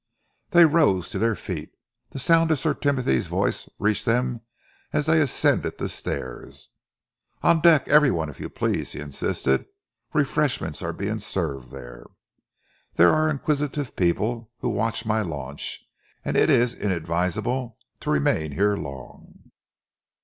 They 0.49 0.65
rose 0.65 1.11
to 1.11 1.19
their 1.19 1.35
feet. 1.35 1.69
The 2.09 2.17
sound 2.17 2.49
of 2.49 2.57
Sir 2.57 2.73
Timothy's 2.73 3.27
voice 3.27 3.69
reached 3.77 4.03
them 4.05 4.41
as 4.91 5.05
they 5.05 5.19
ascended 5.21 5.77
the 5.77 5.87
stairs. 5.87 6.69
"On 7.43 7.61
deck, 7.61 7.87
every 7.87 8.09
one, 8.09 8.27
if 8.27 8.39
you 8.39 8.49
please," 8.49 8.93
he 8.93 8.99
insisted. 8.99 9.67
"Refreshments 10.11 10.81
are 10.81 10.91
being 10.91 11.19
served 11.19 11.69
there. 11.69 12.07
There 12.95 13.11
are 13.13 13.29
inquisitive 13.29 13.95
people 13.95 14.49
who 14.61 14.69
watch 14.69 15.05
my 15.05 15.21
launch, 15.21 15.85
and 16.25 16.35
it 16.35 16.49
is 16.49 16.73
inadvisable 16.73 17.77
to 17.99 18.09
remain 18.09 18.53
here 18.53 18.75
long." 18.75 19.51